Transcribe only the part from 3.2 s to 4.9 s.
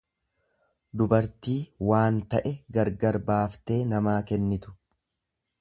baaftee namaa kennitu.